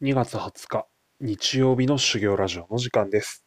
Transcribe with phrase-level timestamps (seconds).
[0.00, 0.86] 2月20日
[1.18, 3.44] 日曜日の修行ラジオの時間です。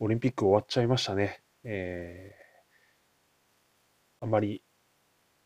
[0.00, 1.44] オリンピック終わっちゃいましたね。
[1.62, 4.64] えー、あんまり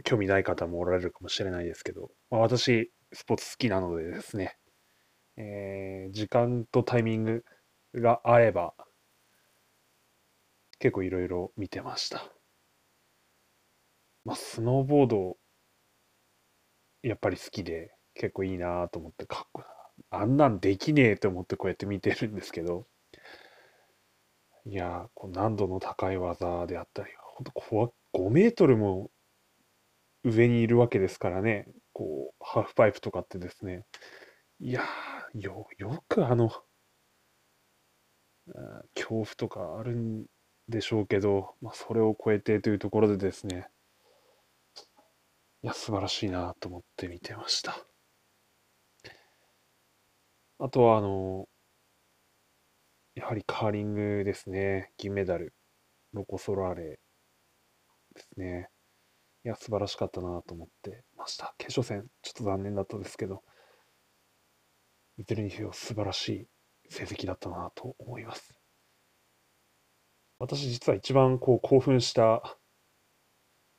[0.03, 4.57] 興味ない方もおられるかもしれないですけど、まあ、私、スポーツ好きなのでですね、
[5.37, 7.45] えー、時間とタイミング
[7.95, 8.73] が合えば、
[10.79, 12.33] 結構いろいろ見てました。
[14.25, 15.37] まあ、スノーボード、
[17.03, 19.63] やっぱり好きで、結構いいなと思って、かっこ
[20.11, 22.87] あんなんできねえと思ってこうやって見てるんですけど、
[24.65, 29.11] いやこう難度の高い技であったり、ほんと怖5メートルも
[30.25, 33.85] 上にいるわけですからね、こう、ハーフパイプとかってですね、
[34.61, 34.83] いや
[35.35, 36.51] よ、よくあの、
[38.95, 40.27] 恐怖とかあるん
[40.69, 43.69] でしょうけど、まあ、それを超えてというところでですね、
[45.63, 47.92] いや、素晴らしいなと思って見てました。
[50.65, 51.49] あとは、あの、
[53.17, 54.93] やはりカーリングですね。
[54.97, 55.55] 銀メダル。
[56.13, 57.01] ロコ・ソラーレ
[58.15, 58.69] ですね。
[59.45, 61.53] いや、素晴らしかったなと思ってました。
[61.59, 63.43] 決勝戦、ちょっと残念だったですけど、
[65.17, 66.49] いずれにせよ素晴らしい
[66.91, 68.55] 成績だったなと思います。
[70.39, 72.57] 私実は一番こう興奮した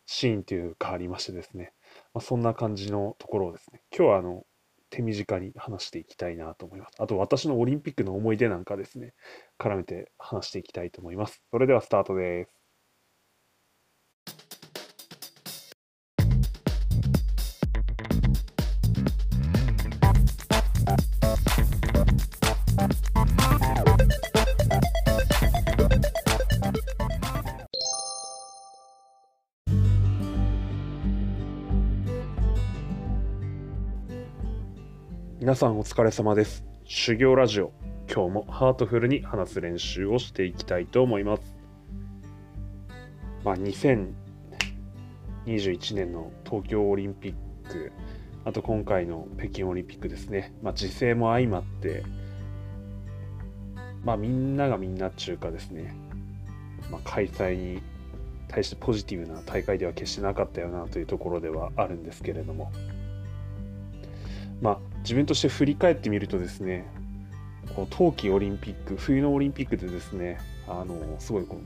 [0.05, 1.71] シーンというかありましてですね、
[2.13, 4.45] まあ、そんな感じのところをですね、今日はあの、
[4.93, 6.91] 手短に話していきたいなと思います。
[6.99, 9.15] あと私のオリンピックの思い出なんかですね、
[9.59, 11.41] 絡めて話していきたいと思います。
[11.51, 12.62] それではスタートです。
[35.43, 36.63] 皆さんお疲れ様です。
[36.85, 37.73] 修行ラジオ。
[38.09, 41.43] 今日もハートフルに話す練習をしていきたいと思います。
[43.43, 44.13] まあ、2021
[45.95, 47.33] 年の東京オリンピッ
[47.69, 47.91] ク、
[48.45, 50.53] あと今回の北京オリンピックですね。
[50.61, 52.05] まあ、時勢も相まって、
[54.05, 55.93] まあ、みんながみんなっちゅうかですね、
[56.89, 57.81] まあ、開催に
[58.47, 62.71] 対してポジティブな大会では決してなかったよなというところではあるんですけれども、
[64.61, 66.85] まあ、自分として振り返ってみるとですね
[67.75, 71.59] こう冬季オリンピック冬のオリンピックでですねあのすごいこ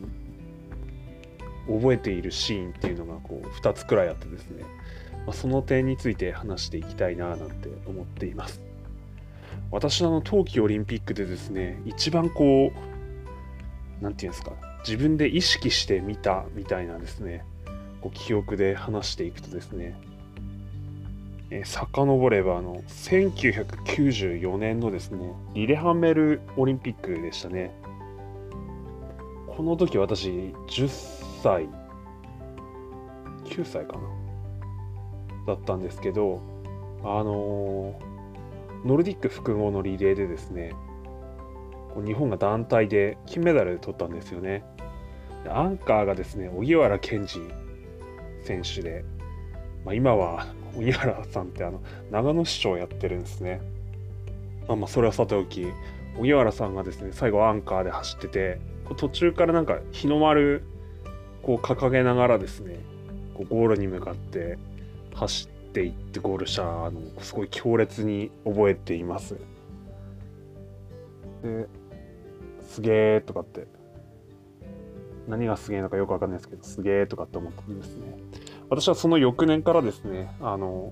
[1.67, 4.63] う覚えているシーンっていうのがこう2つくらいあってですね、
[5.25, 8.61] まあ、その点について話していきたいななんて思っています。
[9.69, 14.53] 私の冬季オリンピックでですね一番こう何て言うんですか
[14.87, 17.43] 自分で意識してみたみたいなですね
[18.01, 19.99] こう記憶で話していくとですね
[21.49, 27.71] え、遡ればあの1994年のですねリレハンメルオリンピックでしたね。
[29.47, 30.87] この時私10
[31.41, 31.67] 歳
[33.45, 34.01] 9歳かな
[35.47, 36.41] だったんですけど
[37.03, 37.97] あの、
[38.85, 40.73] ノルディック複合のリレーでですね
[42.05, 44.63] 日本が団体で金メダル取ったんですよね。
[45.49, 47.39] アンカーがですね荻原健司
[48.43, 49.05] 選手で、
[49.85, 53.61] まあ、今は荻原さんってあの長野市長やってるんですね。
[54.67, 55.67] まあまあそれはさておき
[56.17, 58.59] 荻原さんがですね最後アンカーで走ってて
[58.97, 60.63] 途中からなんか日の丸
[61.43, 62.79] こう掲げながらですね
[63.33, 64.57] こうゴールに向かって
[65.13, 69.35] 走っていってゴールしたのすごい強烈に覚えています。
[71.43, 71.67] で
[72.63, 73.67] すげえとかって
[75.27, 78.17] 何がすげえのかよくわかんないですけどすげえとかって思ったんですね。
[78.69, 80.91] 私はその翌年からですね、あの、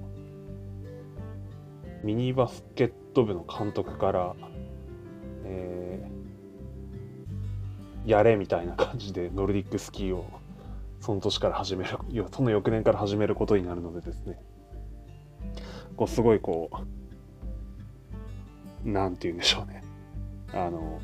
[2.04, 4.36] ミニバスケット部の監督から、
[5.44, 10.26] えー、やれみたいな感じでノルディックスキーを
[11.02, 11.98] その年から始める、
[12.32, 14.40] その翌年から始めることになるのでですね、
[15.98, 16.70] こうすごいこ
[18.84, 19.84] う、なんて言うんでしょうね。
[20.54, 21.00] あの、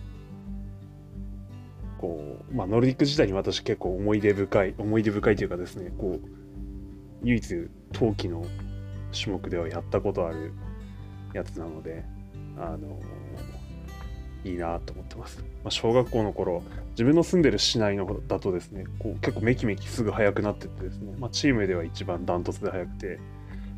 [2.00, 6.22] こう、まあ、ノルディック時代に私結構思い出深い、思い出深いというかですね、こう、
[7.24, 8.46] 唯一冬季の
[9.12, 10.54] 種目ではやったことある
[11.34, 12.04] やつなので、
[12.58, 13.00] あの
[14.44, 15.40] いいなと思ってます。
[15.64, 23.20] まあ、小学校の頃、自分の住んでる市内のだとですね、こう結構メキメキすぐ速くなってってですね、まあ、チームでは一番ダントツで速くて、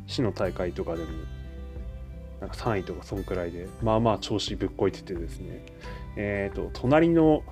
[0.06, 1.10] 市の大会とかでも、
[2.40, 5.64] なんか3位とかそんくらいで、まあまあ調子ぶっこいててですね、
[6.16, 7.42] えっ、ー、と、隣の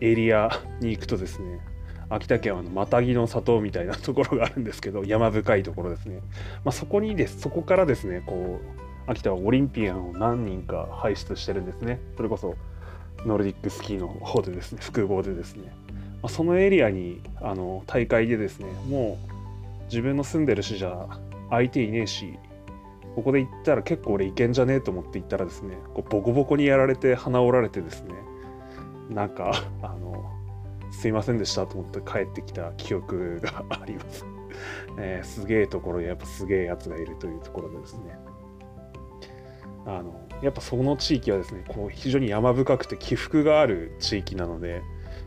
[0.00, 0.50] エリア
[0.80, 1.60] に行くとですね、
[2.14, 6.20] 秋田県はあのマタギの里みたいなところがあるんですけど 山深いところですね、
[6.64, 11.98] まあ、そこにですそこからですねこう秋田はオリンピアンを何人か輩出してるんですね。
[12.16, 12.54] それこそ
[13.26, 15.94] ノルディックスキーの方でですね複合でですね、ま
[16.24, 21.08] あ、そのエリアにあの大会でですねもう自分の住んでる市じゃ
[21.50, 22.38] 相手いねえし
[23.16, 28.14] ここで行ったら結構俺いけんじゃねえと思って行ったらですねこうボコボコにやられて鼻折られてですね。
[29.10, 30.41] なんかあの
[30.92, 34.24] すいませんでしたと思って帰ってきた記憶があります、
[34.98, 38.18] えー、すげえところにやっぱすげえやつがいるというところでですね。
[39.84, 44.80] あのやっぱその地域はですねこう非常に山深くて起伏がある地域なので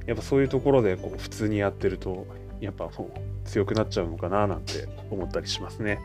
[0.05, 2.25] やっぱそういうところでこう普通にやってると
[2.61, 5.99] やっぱもう強くなっちゃうのかななんて思ったりしますね。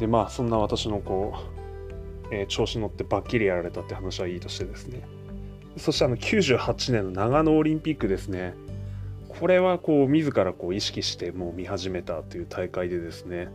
[0.00, 1.34] でまあそんな私のこ
[2.30, 5.02] う、えー、調子乗ってバッキリやられたって話はいいとしてですね。
[5.80, 8.54] そしてあの98年の長野オリンピックですね。
[9.28, 13.48] これはこう自らこう意識してもう見始めたという大会でですね、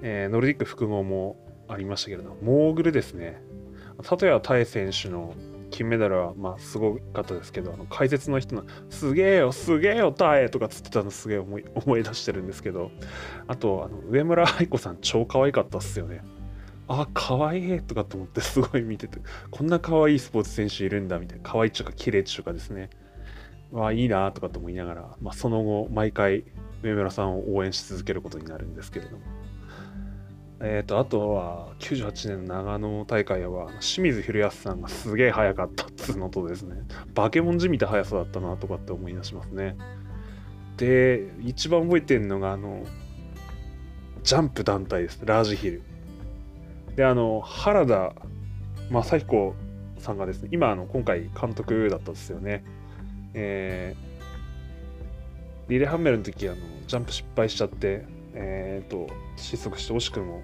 [0.00, 1.36] えー、ノルディック複合も
[1.68, 3.42] ありましたけれどもモーグルですね。
[4.00, 5.34] 里谷太選手の
[5.70, 12.90] 金メダルはまあすごかったですけどあの解説の人の「すげえよすげえよタエ!」とかつってたのすげえ思い 思い出してるんですけど
[13.46, 16.22] あとあの上村愛子さん超可愛かったっすよね。
[16.88, 19.18] あ可愛いいとかと思ってすごい見てて
[19.50, 22.90] こんな可愛いいスポーツ選手いるんだみたいな可愛いっちゅうか綺麗っちゅうかですね
[23.70, 26.44] わあいいなとかと思いながら、まあ、その後毎回
[26.82, 29.22] 上村さんを応援し続けることになるんですけれども
[30.64, 36.76] えっ、ー、と、あとは、98年の長野大会は、清水宏保さんがすげえ速かったっつうのとですね、
[37.14, 39.76] バケモンじみた速さだったなとかって思い出しますね。
[40.76, 42.84] で、一番覚えてるのが、あの、
[44.22, 45.20] ジャンプ団体です。
[45.24, 45.82] ラージヒル。
[46.96, 48.14] で、あの、原田
[48.90, 49.54] 正彦
[49.98, 52.64] さんがですね、今、あの、今回監督だったんですよね。
[53.34, 58.04] えー、リレハンメルの時、あの、ジャンプ失敗しちゃって、
[58.34, 60.42] えーと、失速して惜しくも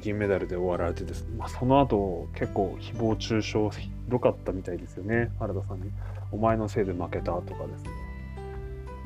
[0.00, 5.30] 銀メダルで終わられてですね、まあ、その後結構誹謗中傷ひどかったみたいですよね。
[5.38, 5.90] 原田さんに。
[6.32, 7.90] お前のせいで負けたとかですね。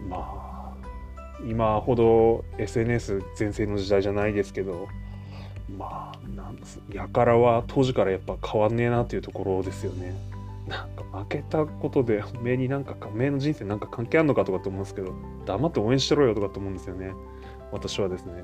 [0.09, 0.49] まあ
[1.47, 4.89] 今ほど SNS 全盛の時代じゃないですけど
[5.77, 6.59] まあなん
[6.93, 10.15] やからは当時からやっぱ変わんねえなというところですよね。
[10.67, 15.15] なんか負けたことで目になんか目の人生なんか関係あるのかとかと思うんですけど
[15.47, 17.13] 黙って応援してろよとかと思うんですよね。
[17.73, 18.43] 私はですね。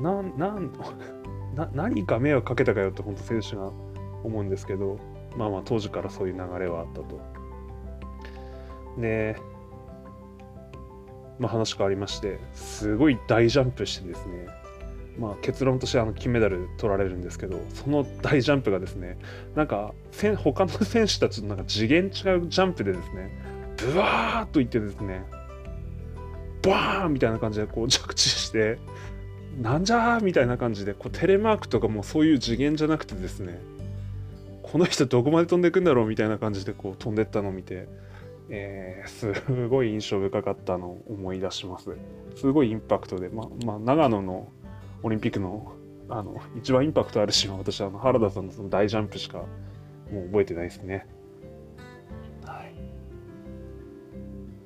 [0.00, 0.72] ななん
[1.54, 3.70] な何か迷惑かけたかよって本当選手が
[4.24, 4.98] 思うんですけど
[5.36, 7.20] まあまあ当時からそういう流れはあったと。
[8.98, 9.36] で
[11.38, 14.63] まあ話変わりましてすごい大ジャンプしてですね。
[15.18, 19.16] まあ、結論としてあの金メダル取られるんですけどその大ジャンプがですね
[19.54, 19.94] なんか
[20.36, 23.30] 他の選手たちとなんか次元違うジャンプでですね
[23.76, 25.24] ブワーッといってですね
[26.62, 28.78] バーンみたいな感じでこう着地して
[29.60, 33.60] なんじゃーみたいな感じでこうテレマークとかもそういう次元じゃなくてですね
[34.62, 37.86] この人どこまで飛んでいくんだろうみたいな感じでこう飛んでったのを見て、
[38.48, 41.90] えー、すごい印象深かったのを思い出します。
[42.34, 44.48] すごいインパクトでままあ長野の
[45.04, 45.72] オリンピックの
[46.08, 49.38] あの一番インパクトあるシーンは私はあの原田さんのその大ジャンプしか
[50.10, 51.06] もう覚えてないですね。
[52.44, 52.74] はい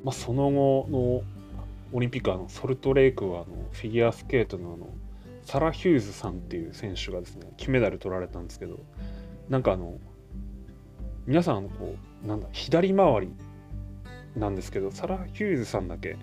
[0.04, 1.22] まあ、その後の
[1.92, 4.88] オリンピックあのソルトレイクはあのフィギュアスケートのあの
[5.42, 8.78] サラ・ヒューズさんっていう選手がですね金メダル取られたんですけど
[9.48, 9.98] なんかあの
[11.26, 13.32] 皆さんあのこうなんだ左回り
[14.36, 16.16] なんですけどサラ・ヒューズさんだけ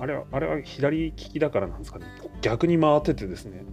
[0.00, 2.06] あれは、あれは左利きだからなんですかね。
[2.40, 3.64] 逆に回っててですね。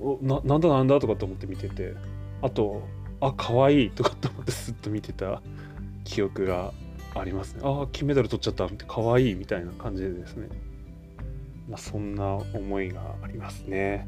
[0.00, 1.94] おななんだなんだとかと思って見てて。
[2.40, 2.82] あと、
[3.20, 5.42] あ、可愛いとかと思ってすっと見てた
[6.04, 6.72] 記憶が
[7.14, 7.62] ありますね。
[7.64, 8.68] ああ、金メダル取っちゃった。
[8.86, 10.48] 可愛いみたいな感じでですね。
[11.68, 14.06] まあ、そんな思いがありますね。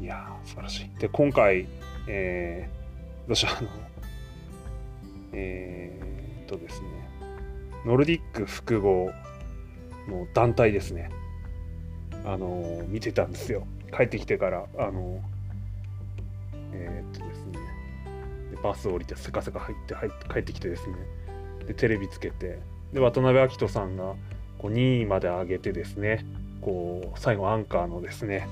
[0.00, 1.00] いやー、素晴らしい。
[1.00, 1.66] で、今回、
[2.06, 3.68] えー、私はあの、
[5.32, 7.05] えー、っとですね、
[7.86, 9.12] ノルディック複合
[10.08, 11.08] の団体ですね。
[12.24, 13.64] あの見てたんですよ。
[13.96, 15.22] 帰ってきてから、あの
[16.72, 17.52] えー、っとですね、
[18.50, 20.96] でバス降りてせかせか入って入って帰ってきてですね、
[21.68, 22.58] で、テレビつけて、
[22.92, 24.14] で、渡辺明人さんが
[24.58, 26.26] こう2位まで上げてですね、
[26.62, 28.48] こう、最後アンカーのですね、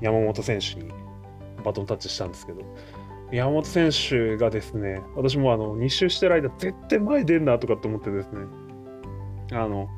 [0.00, 0.88] 山本選手に
[1.64, 2.62] バトンタッチしたんですけど、
[3.32, 8.46] 山本選手がですね、私もあの2周してる間、絶対前出んなとかって思ってですね、
[9.52, 9.88] あの、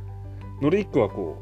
[0.63, 1.37] ノルディックはこ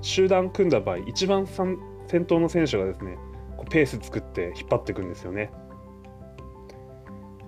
[0.00, 1.78] う、集団組んだ場合、一番先
[2.26, 3.18] 頭の選手がですね、
[3.56, 5.50] こうペース作って引っ張っていくんですよね。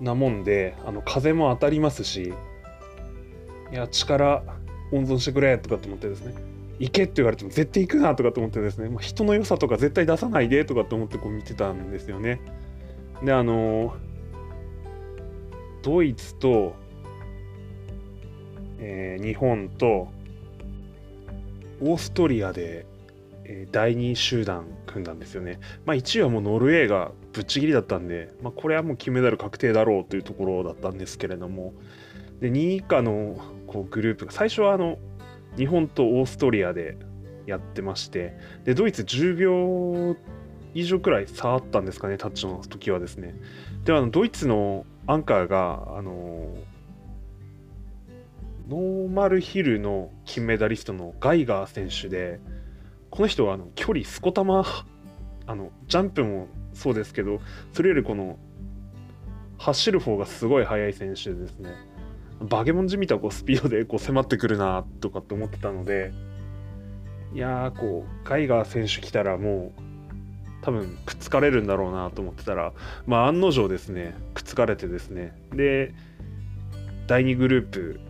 [0.00, 2.34] なもんで、あの風も当たりますし、
[3.72, 4.42] いや、力
[4.92, 6.34] 温存してくれとかと思ってですね、
[6.78, 12.40] 行けって言われても絶対行くなとかと思ってですね、まあ、人の良さとか絶対出さないでとかと思ってこう見てたんですよね。
[13.22, 13.94] であの
[15.82, 16.74] ドイツと、
[18.78, 20.08] えー、日本と
[21.80, 22.86] オーストリアで、
[23.44, 25.60] えー、第2集団組んだんですよね。
[25.84, 31.74] まあ1位はもうノルウェーがぶっちぎりだったんで、まあ、これはもう金メダル確定だろうというところだったんですけれども
[32.40, 34.98] で2位以下のこうグループが最初はあの
[35.56, 36.96] 日本とオーストリアで
[37.46, 40.16] やってましてでドイツ10秒
[40.74, 43.34] 以上くらい差あったんですかねタッチの時はですね。
[43.84, 46.54] であのドイツのアンカーがあの
[48.68, 52.40] ノーマルヒルの金メダリストのガイガー選手で
[53.10, 54.64] この人はあの距離すこたま
[55.46, 57.40] あのジャンプもそうですけど
[57.72, 58.38] それよりこの
[59.58, 61.70] 走る方がすごい速い選手でですね
[62.40, 66.12] バケモンじみたこうスピードでこう迫ってくるなとかって思ってたので
[67.34, 69.93] いやーこうガイガー選手来たらもう
[70.64, 72.72] 多分くっつかれるんだろうなと思ってたら
[73.06, 75.36] まあ案の定ですねくっつかれてですね。
[75.52, 75.94] で
[77.06, 78.00] 第2グループ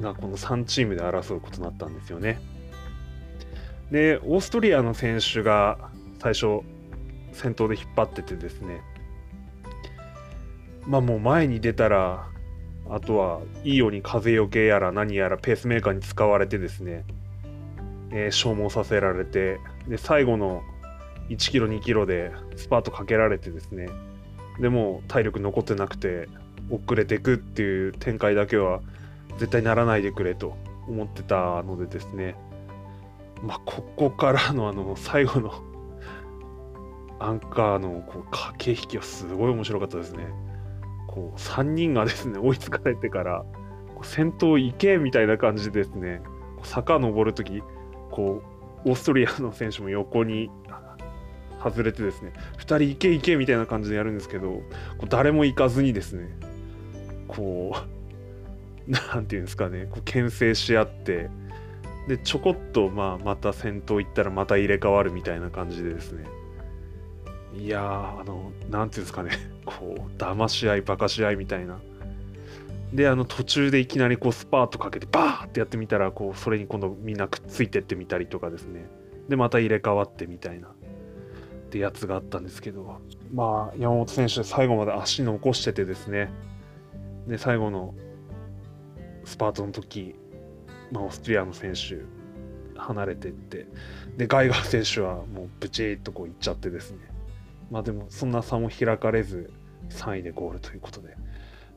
[0.00, 2.40] がこの3チームで争うことになったんですよね。
[3.90, 6.60] でオーストリアの選手が最初
[7.32, 8.80] 先頭で引っ張っててですね。
[10.86, 12.28] まあもう前に出たら
[12.88, 17.04] あとはいいように風よけやら何やらペースメーカーに使われてですね、
[18.10, 20.62] えー、消耗させられてで最後の
[21.30, 23.88] 1キロ2キロでスパートかけられてですね
[24.60, 26.28] でも体力残ってなくて
[26.68, 28.80] 遅れていくっていう展開だけは
[29.38, 30.56] 絶対ならないでくれと
[30.88, 32.34] 思ってたのでですね
[33.42, 35.62] まあここからのあの最後の
[37.20, 40.26] アンカーのこう駆け引きはすごい面白かったですね。
[41.06, 43.44] こう3人がですね追いつかれてから
[44.02, 46.22] 先頭行けみたいな感じでですね
[46.62, 47.62] 坂登るとき
[48.10, 48.42] こ
[48.84, 50.50] うオーストリアの選手も横に
[51.62, 54.62] 外れてですね2人行け行けみたいな感じでやるんですけど
[55.08, 56.28] 誰も行かずにですね
[57.28, 61.28] こう 何て言うんですかねこう牽制し合って
[62.08, 66.24] でちょこっとまあまた先頭行ったらまた入れ替わるみたいな感じでですね。
[67.54, 69.30] いやあの何ていうんですかね
[69.66, 71.78] こう騙し合いバカし合いみたいな。
[72.92, 78.88] であの途中でいきなりこうスパートかけてバーってやってみたらこうそれに今度みんなくっついてってみたりとかですね。
[79.28, 80.72] でまた入れ替わってみたいな。
[81.70, 82.98] ってやつがあったんですけど。
[83.32, 86.28] まあ山本選手最後まで足残しててですね。
[87.28, 87.94] で最後の
[89.24, 90.16] スパートの時、
[90.90, 92.02] まあ、オーストリアの選手
[92.76, 93.68] 離れてって。
[94.16, 96.98] でガイガー選手はもうブチーっとこういっちゃってですね。
[97.70, 99.52] まあでもそんな差も開かれず
[99.90, 101.16] 3位でゴールということで。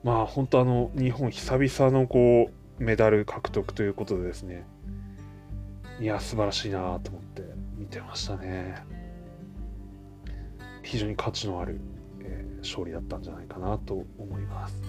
[0.03, 4.65] まあ本当あの日本久々のこうメダル獲得ということでですね。
[5.99, 7.43] いや素晴らしいなと思って
[7.77, 8.83] 見てましたね。
[10.83, 11.79] 非常に価値のある、
[12.21, 14.81] えー、勝利だったんじゃないかなと思います。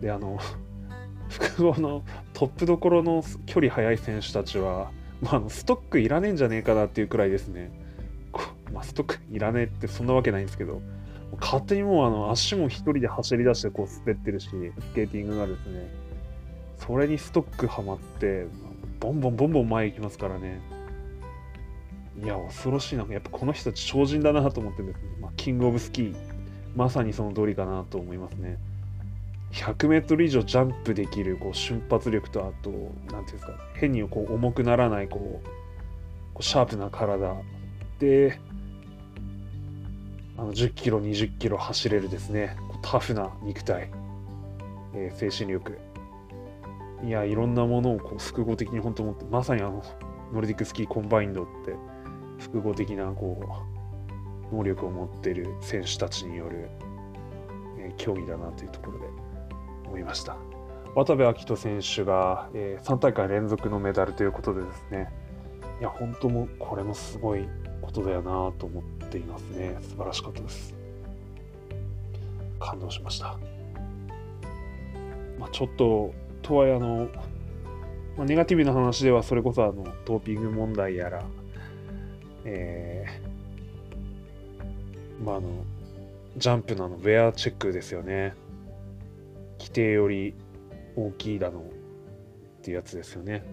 [0.00, 0.38] であの
[1.28, 4.90] 複合のトップどころの距離速い選手たちは、
[5.20, 7.70] まあ、ストックいらねえんじゃねえかなっていうくらいですね。
[8.72, 10.80] まあ、ストックいらねえってそんなわけないんですけど、
[11.40, 14.54] 勝手にもうあの足も一人で走り出してこう滑ってるし、ス
[14.94, 15.90] ケーティングがですね、
[16.76, 18.46] それにストックはまって、
[19.00, 20.60] ボンボンボンボン前行きますからね。
[22.20, 23.06] いや、恐ろしいな。
[23.08, 26.16] やっぱこの人たち超人だなと思ってですね、まあ、キングオブスキー、
[26.76, 28.58] まさにその通りかなと思いますね。
[29.52, 32.70] 100メートル以上ジャンプできるこう瞬発力と、あと、
[33.12, 35.46] なんていうんですか、変にこう重くならないこう、
[36.34, 37.34] こうシャープな体
[37.98, 38.40] で、
[40.38, 43.90] あの10キロ、20キロ走れるですね、タフな肉体、
[44.94, 45.78] えー、精神力。
[47.04, 49.82] いや、いろんなものをこう複合的に本当持って、まさにあの、
[50.32, 51.74] ノルディックスキーコンバインドって、
[52.42, 53.40] 複合的なこ
[54.52, 56.68] う、能力を持っている選手たちによる、
[57.78, 59.06] えー、競技だなというところで
[59.86, 60.36] 思いました。
[60.94, 65.08] 渡部暁斗選手が、えー、3大会連続のメダルということでですね、
[65.80, 67.48] いや、本当もこれもすごい
[67.80, 69.78] ことだよなと思っていますね。
[69.80, 70.74] 素晴らしかったです。
[72.60, 73.38] 感動しました。
[75.38, 77.08] まあ、ちょっと、とはいえあの、
[78.16, 81.24] まあ、ネガティブな話ではそれこそあのドーピング問題やら、
[82.44, 85.64] えー、まああの、
[86.36, 88.34] ジャンプのあのウェアチェックですよね。
[89.58, 90.34] 規定より
[90.96, 91.62] 大きいだのっ
[92.62, 93.44] ていうやつですよね。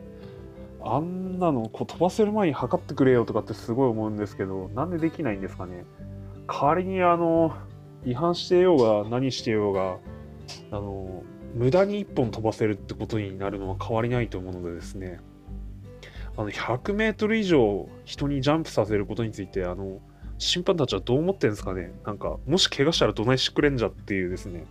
[0.81, 5.83] あんなのこう飛ばせる前に測ってくれよとかってすごい思うんですけど、なんでできないんですかね。
[6.47, 7.53] 代わりにあの、
[8.05, 9.97] 違反してようが何してようが、
[10.71, 15.19] あの、無駄に1本飛ばせるってことになるのは変わりないと思うのでですね。
[16.39, 19.99] あの100メートル以上人にジャンプさせることについて、あの、
[20.37, 21.91] 審判たちはどう思ってるんですかね？
[22.05, 24.63] なんか、もし怪我したらどないしてくれんじゃっていうですね。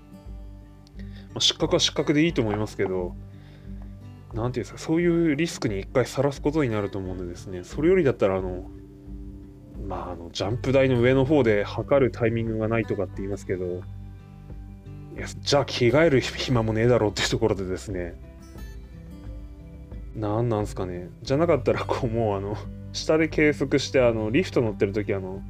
[0.98, 1.04] ま
[1.36, 3.14] あ、失格は失格でいいと思いますけど、
[4.32, 8.70] なんていうんですか、そういうリスクに一回さらすことになると思うんでですね、それよりだったら、あの、
[9.86, 18.14] まあ、あの、ジャンプ台の上の方で測るタイミングがないとかって言いますけど、いや、じゃあ着替える暇もねえだろうっていうところでですね、
[20.18, 21.10] なんなんすかね。
[21.22, 22.56] じゃなかったら、こう、もう、あの、
[22.92, 25.42] 下で計測して、あの、リフト乗ってるとき、あの、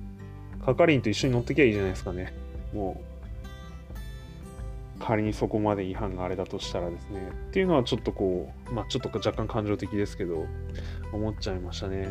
[0.60, 2.34] 係員と一緒に乗ってきゃいいじゃないですかね。
[2.75, 3.04] もう、
[5.00, 7.30] 仮にそこまで違反があれだとしたらですね。
[7.48, 10.44] っていうのはちょっとこう、まあちょっと若干感情的ですけど、
[11.12, 12.08] 思っちゃいましたね。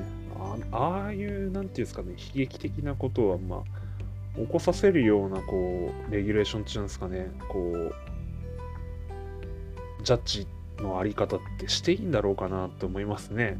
[0.71, 7.93] ああいう、なんていうんですかね、悲劇的なことは、まあ、起こさせるような、こう、レギュレーションっていうんですかね、こう、
[10.03, 10.47] ジャッジ
[10.81, 13.57] のあり方ってしていいんだろうかなと思いますね。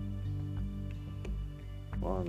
[2.02, 2.26] あの、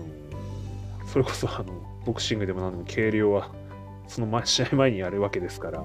[1.06, 3.50] それこそあの、ボクシングでも何でも計量は、
[4.08, 5.84] その前、試合前にやるわけですから、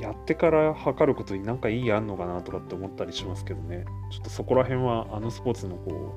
[0.00, 3.84] やってから測ることになんか意義あんのかなとかって思ったりしますけどね。
[4.10, 6.14] ちょっとそこら辺はあのスポーツのこ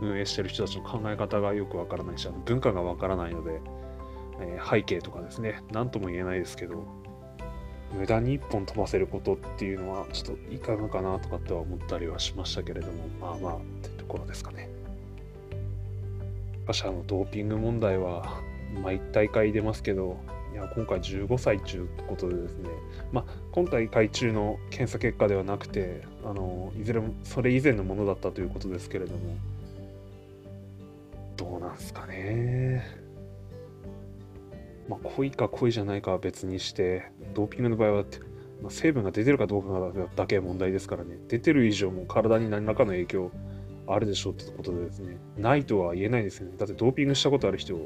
[0.00, 3.60] う、運営してる人たちの考え方がよくわからないし、あの文化がわからないので、
[4.40, 6.84] えー、背景とかですね、何とも言えないですけど、
[7.96, 14.68] 無駄に1本飛ばせることっていうのはちょっといかがかなとかっては思ったりはしましたけれども、まあまあってところですかね。
[16.62, 18.40] しかしあのドーピング問題は
[18.82, 20.18] 毎大会出ますけど、
[20.52, 22.68] いや今回15歳ということでですね、
[23.12, 29.36] まあ、今大会中の検査結果ではなくてあのいずれもそれ以前のものだったということですけれども
[31.36, 33.05] どうなんすかね。
[34.88, 38.04] まあ、濃いか濃いじゃないかは別にして、ドーピングの場合は、
[38.62, 43.30] まあ、成分が出てるかどうかだけ問題ですからね、出てる以上も体に何らかの影響
[43.86, 46.54] あるでしょうってことでですね、ないとは言えないですよね。
[46.56, 47.78] だってドーピングしたことある人、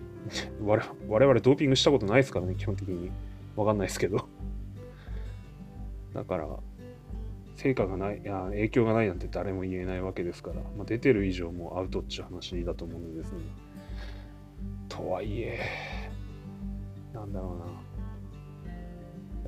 [0.60, 3.10] 我々ドーピングしたことないですからね、基本的に。
[3.56, 4.28] わかんないですけど。
[6.12, 6.48] だから、
[7.56, 13.38] 成果がない、いや、影響がないなんて誰も言えないわけですから、まあ、出てる以上もアウトっていう話だと思うんですね。
[14.88, 15.60] とはいえ、
[17.14, 18.70] なんだろう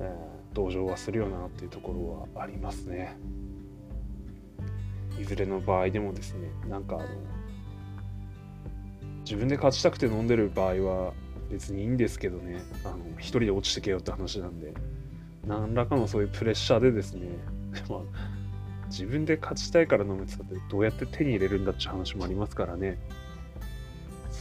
[0.01, 3.17] な、えー、同情はするよなっていうところはありますね。
[5.19, 7.05] いずれの場合でもですね、なんかあの、
[9.19, 11.13] 自分で勝ちたくて飲んでる場合は
[11.51, 14.73] 別にいいんですけどね、あの一人で落ちてけよって話なんで、
[15.45, 17.27] 何らかのそういうプレッシャーでですね、
[17.89, 18.01] ま、
[18.89, 22.97] 自分で勝ちたいから飲むってたってどうやって手に入れるんだっていう話もありますからね。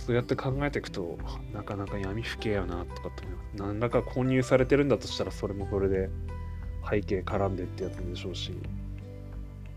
[0.06, 1.18] そうやって考えていくと
[1.52, 3.56] なかなか闇不景やなとかって思います。
[3.56, 6.08] 何らか混入されてるんだとしたらそれもそれで
[6.88, 8.56] 背景絡んでってやつでしょうし。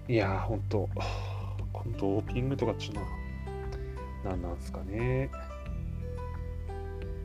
[0.07, 0.87] いやー、ほんと、
[1.73, 3.07] このドーピングとかっていうのは
[4.23, 5.31] 何なんすかね。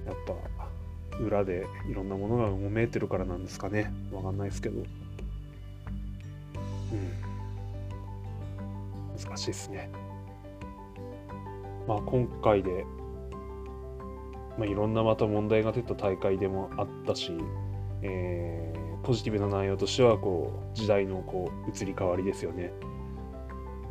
[0.06, 3.92] やっぱ裏でいろんなものがうもめいてるからなんですかね。
[4.12, 4.80] わかんないですけど。
[4.80, 4.86] うん。
[9.18, 9.90] 難しいですね。
[11.86, 12.86] まあ、今回で、
[14.58, 17.32] まあ、いろんなまた問題が出た大会でもあったし、
[18.02, 22.72] えー、ポジティブな内容としてはこう時代のこう移り変わりですよね、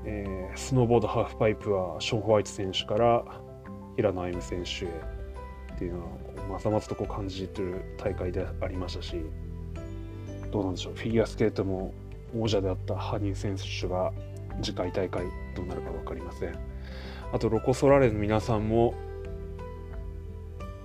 [0.06, 3.24] えー、スノーボードハーフパイプはショーン・ホワイト選手から
[3.96, 4.88] 平野歩夢選手へ
[5.76, 6.08] っていうのは
[6.52, 9.18] まざまざとこう感じてる大会でありましたし
[10.52, 11.94] どうなんでしょうフィギュアスケートも
[12.40, 14.12] 王者であった羽生選手が
[14.62, 15.26] 次回大会
[15.56, 16.73] どうなるか分かりません。
[17.34, 18.94] あとロコ・ソラーレの皆さんも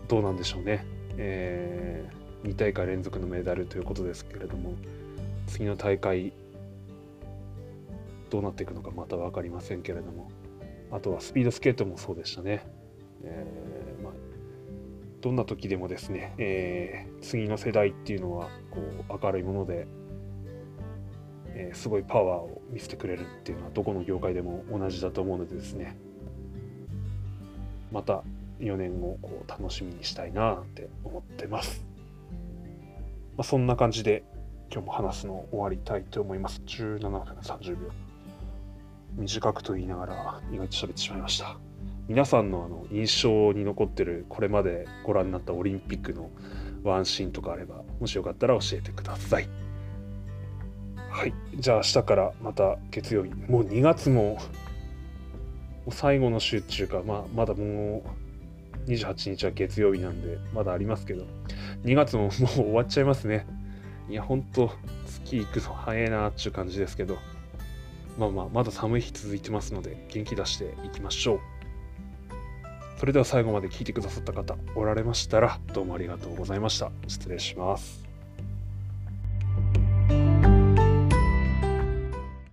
[0.08, 0.84] どうなんでしょうね、
[1.16, 4.72] えー、2大会連続のメダルということですけれども
[5.46, 6.32] 次の大会
[8.30, 10.30] どうなっていくのかまた分かりませんけれども。
[10.90, 12.64] あとはスピードスケートもそうでしたね、
[13.22, 14.12] えー、まあ、
[15.20, 19.86] どんな時でもですね、えー、次の世代っていうのはこう明るいもので、
[21.54, 25.96] え、すごいパワーを見せてくれるっていうのはどこの業界でも同じだと思うのでですね
[27.92, 28.22] また
[28.60, 31.84] 4年後こう楽しみにしたいなって思ってます。
[33.36, 34.24] まあ、そんな感じで
[34.70, 36.60] 今日も話すの終わりたいと思います。
[36.66, 37.90] 17分30秒。
[39.16, 41.56] 短くと言いながら意外と喋ってしまいました。
[42.08, 46.30] 皆さんのあの印象に残ってるこれまでご覧になったオリンピックの
[46.82, 49.48] ワンシーンとかあればもしよかったら教えてください。
[51.10, 51.34] はい。
[51.56, 53.30] じゃあ明日からまた月曜日。
[53.50, 54.38] もう2月も
[55.90, 58.02] 最後の週っていうか、まあ、まだも
[58.86, 61.24] う28日は月曜日なんで、まだありますけど、
[61.84, 63.46] 2月ももう終わっちゃいますね。
[64.08, 64.72] いや、ほんと、
[65.06, 67.18] 月行くの早いなっていう感じですけど、
[68.18, 71.40] まあまあまだ寒い日続いてますので元気出していきましょう。
[72.98, 76.90] それでは最後まで聞いてくださった方おられましたらどうもありがとうございました。
[77.06, 78.07] 失礼します。